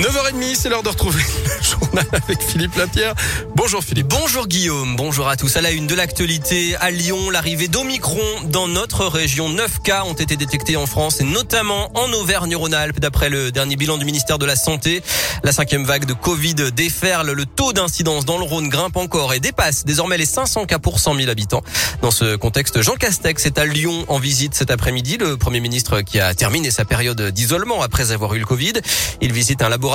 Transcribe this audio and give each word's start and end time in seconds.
9h30, 0.00 0.54
c'est 0.54 0.70
l'heure 0.70 0.82
de 0.82 0.88
retrouver 0.88 1.20
le 1.20 1.62
journal 1.62 2.06
avec 2.10 2.42
Philippe 2.42 2.74
Lapierre. 2.76 3.14
Bonjour 3.54 3.84
Philippe. 3.84 4.08
Bonjour 4.08 4.48
Guillaume, 4.48 4.96
bonjour 4.96 5.28
à 5.28 5.36
tous. 5.36 5.58
À 5.58 5.60
la 5.60 5.72
une 5.72 5.86
de 5.86 5.94
l'actualité, 5.94 6.74
à 6.80 6.90
Lyon, 6.90 7.28
l'arrivée 7.28 7.68
d'Omicron 7.68 8.24
dans 8.44 8.66
notre 8.66 9.04
région. 9.04 9.50
9 9.50 9.82
cas 9.82 10.04
ont 10.04 10.14
été 10.14 10.36
détectés 10.36 10.78
en 10.78 10.86
France 10.86 11.20
et 11.20 11.24
notamment 11.24 11.90
en 11.94 12.10
Auvergne-Rhône-Alpes 12.14 12.98
d'après 12.98 13.28
le 13.28 13.52
dernier 13.52 13.76
bilan 13.76 13.98
du 13.98 14.06
ministère 14.06 14.38
de 14.38 14.46
la 14.46 14.56
Santé. 14.56 15.02
La 15.44 15.52
cinquième 15.52 15.84
vague 15.84 16.06
de 16.06 16.14
Covid 16.14 16.72
déferle. 16.72 17.32
Le 17.32 17.44
taux 17.44 17.74
d'incidence 17.74 18.24
dans 18.24 18.38
le 18.38 18.44
Rhône 18.44 18.70
grimpe 18.70 18.96
encore 18.96 19.34
et 19.34 19.40
dépasse 19.40 19.84
désormais 19.84 20.16
les 20.16 20.24
500 20.24 20.64
cas 20.64 20.78
pour 20.78 20.98
100 20.98 21.14
000 21.16 21.28
habitants. 21.28 21.62
Dans 22.00 22.10
ce 22.10 22.36
contexte, 22.36 22.80
Jean 22.80 22.94
Castex 22.94 23.44
est 23.44 23.58
à 23.58 23.66
Lyon 23.66 24.06
en 24.08 24.18
visite 24.18 24.54
cet 24.54 24.70
après-midi. 24.70 25.18
Le 25.18 25.36
premier 25.36 25.60
ministre 25.60 26.00
qui 26.00 26.20
a 26.20 26.32
terminé 26.32 26.70
sa 26.70 26.86
période 26.86 27.20
d'isolement 27.20 27.82
après 27.82 28.12
avoir 28.12 28.32
eu 28.32 28.38
le 28.38 28.46
Covid. 28.46 28.72
Il 29.20 29.34
visite 29.34 29.60
un 29.60 29.68
laboratoire 29.68 29.89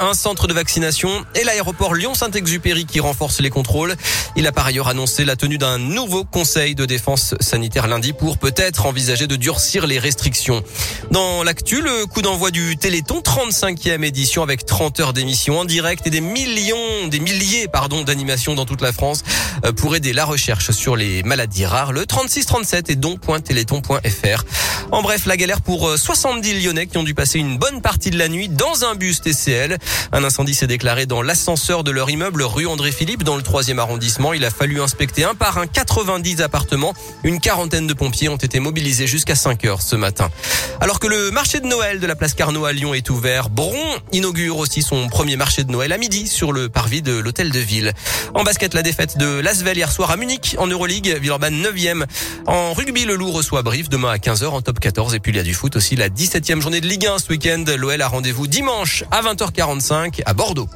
un 0.00 0.14
centre 0.14 0.46
de 0.46 0.54
vaccination 0.54 1.10
et 1.34 1.42
l'aéroport 1.42 1.94
Lyon-Saint-Exupéry 1.94 2.86
qui 2.86 3.00
renforce 3.00 3.40
les 3.40 3.50
contrôles. 3.50 3.96
Il 4.36 4.46
a 4.46 4.52
par 4.52 4.66
ailleurs 4.66 4.88
annoncé 4.88 5.24
la 5.24 5.36
tenue 5.36 5.58
d'un 5.58 5.78
nouveau 5.78 6.24
conseil 6.24 6.74
de 6.74 6.86
défense 6.86 7.34
sanitaire 7.40 7.88
lundi 7.88 8.12
pour 8.12 8.38
peut-être 8.38 8.86
envisager 8.86 9.26
de 9.26 9.36
durcir 9.36 9.86
les 9.86 9.98
restrictions. 9.98 10.62
Dans 11.10 11.42
l'actu, 11.42 11.82
le 11.82 12.06
coup 12.06 12.22
d'envoi 12.22 12.50
du 12.50 12.76
Téléthon, 12.76 13.20
35e 13.20 14.04
édition 14.04 14.42
avec 14.42 14.64
30 14.64 15.00
heures 15.00 15.12
d'émission 15.12 15.58
en 15.58 15.64
direct 15.64 16.06
et 16.06 16.10
des 16.10 16.20
millions, 16.20 17.08
des 17.08 17.20
milliers, 17.20 17.66
pardon, 17.66 18.02
d'animations 18.02 18.54
dans 18.54 18.64
toute 18.64 18.80
la 18.80 18.92
France 18.92 19.24
euh, 19.64 19.72
pour 19.72 19.96
aider 19.96 20.12
la 20.12 20.24
recherche 20.24 20.70
sur 20.70 20.94
les 20.94 21.22
maladies 21.24 21.66
rares. 21.66 21.92
Le 21.92 22.06
3637 22.06 22.90
et 22.90 22.96
don.téléthon.fr. 22.96 24.44
En 24.92 25.02
bref, 25.02 25.26
la 25.26 25.36
galère 25.36 25.62
pour 25.62 25.98
70 25.98 26.50
euh, 26.50 26.60
Lyonnais 26.60 26.86
qui 26.86 26.98
ont 26.98 27.02
dû 27.02 27.14
passer 27.14 27.38
une 27.38 27.58
bonne 27.58 27.82
partie 27.82 28.10
de 28.10 28.18
la 28.18 28.28
nuit 28.28 28.48
dans 28.48 28.84
un 28.84 28.94
bus 28.94 29.21
Un 30.12 30.24
incendie 30.24 30.54
s'est 30.54 30.66
déclaré 30.66 31.06
dans 31.06 31.22
l'ascenseur 31.22 31.84
de 31.84 31.90
leur 31.90 32.10
immeuble 32.10 32.42
rue 32.42 32.66
André 32.66 32.90
Philippe 32.90 33.22
dans 33.22 33.36
le 33.36 33.42
troisième 33.42 33.78
arrondissement. 33.78 34.32
Il 34.32 34.44
a 34.44 34.50
fallu 34.50 34.80
inspecter 34.80 35.24
un 35.24 35.34
par 35.34 35.58
un 35.58 35.66
90 35.66 36.40
appartements. 36.40 36.92
Une 37.22 37.38
quarantaine 37.38 37.86
de 37.86 37.94
pompiers 37.94 38.28
ont 38.28 38.36
été 38.36 38.58
mobilisés 38.58 39.06
jusqu'à 39.06 39.36
5 39.36 39.64
heures 39.64 39.82
ce 39.82 39.94
matin. 39.94 40.30
Alors 40.80 40.98
que 40.98 41.06
le 41.06 41.30
marché 41.30 41.60
de 41.60 41.66
Noël 41.66 42.00
de 42.00 42.06
la 42.06 42.16
place 42.16 42.34
Carnot 42.34 42.64
à 42.64 42.72
Lyon 42.72 42.94
est 42.94 43.10
ouvert, 43.10 43.48
Bron 43.48 43.76
inaugure 44.10 44.58
aussi 44.58 44.82
son 44.82 45.08
premier 45.08 45.36
marché 45.36 45.62
de 45.62 45.70
Noël 45.70 45.92
à 45.92 45.98
midi 45.98 46.26
sur 46.26 46.52
le 46.52 46.68
parvis 46.68 47.02
de 47.02 47.12
l'hôtel 47.12 47.50
de 47.50 47.60
ville. 47.60 47.92
En 48.34 48.42
basket, 48.42 48.74
la 48.74 48.82
défaite 48.82 49.18
de 49.18 49.38
Lasvel 49.38 49.76
hier 49.76 49.92
soir 49.92 50.10
à 50.10 50.16
Munich 50.16 50.56
en 50.58 50.66
Euroleague, 50.66 51.16
Villeurbanne 51.20 51.62
9e. 51.62 52.04
En 52.46 52.72
rugby, 52.72 53.04
le 53.04 53.14
loup 53.14 53.30
reçoit 53.30 53.62
Brive 53.62 53.88
demain 53.88 54.10
à 54.10 54.16
15h 54.16 54.46
en 54.46 54.62
top 54.62 54.80
14 54.80 55.14
et 55.14 55.20
puis 55.20 55.32
il 55.32 55.36
y 55.36 55.40
a 55.40 55.44
du 55.44 55.54
foot 55.54 55.76
aussi 55.76 55.94
la 55.94 56.08
17e 56.08 56.60
journée 56.60 56.80
de 56.80 56.86
Ligue 56.86 57.06
1 57.06 57.18
ce 57.18 57.28
week-end. 57.28 57.64
L'OL 57.76 58.00
a 58.00 58.08
rendez-vous 58.08 58.46
dimanche 58.46 59.04
à 59.12 59.20
20h45 59.20 60.22
à 60.24 60.34
Bordeaux. 60.34 60.68